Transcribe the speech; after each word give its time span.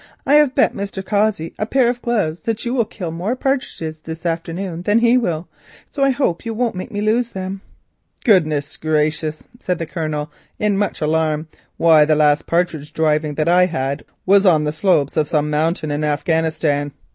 "I 0.25 0.33
have 0.33 0.55
bet 0.55 0.73
Mr. 0.73 1.05
Cossey 1.05 1.53
a 1.59 1.67
pair 1.67 1.87
of 1.87 2.01
gloves 2.01 2.41
that 2.41 2.65
you 2.65 2.73
will 2.73 2.85
kill 2.85 3.11
more 3.11 3.35
partridges 3.35 3.99
this 3.99 4.25
afternoon 4.25 4.81
than 4.81 4.97
he 4.97 5.15
will, 5.15 5.47
so 5.91 6.03
I 6.03 6.09
hope 6.09 6.43
you 6.43 6.55
won't 6.55 6.73
make 6.73 6.89
me 6.91 7.01
lose 7.01 7.33
them." 7.33 7.61
"Goodness 8.23 8.77
gracious," 8.77 9.43
said 9.59 9.77
the 9.77 9.85
Colonel, 9.85 10.31
in 10.57 10.75
much 10.75 11.01
alarm. 11.01 11.49
"Why, 11.77 12.03
the 12.05 12.15
last 12.15 12.47
partridge 12.47 12.93
driving 12.93 13.35
that 13.35 13.47
I 13.47 13.67
had 13.67 14.03
was 14.25 14.43
on 14.43 14.63
the 14.63 14.71
slopes 14.73 15.17
of 15.17 15.27
some 15.27 15.51
mountains 15.51 15.93
in 15.93 16.03
Afghanistan. 16.03 16.93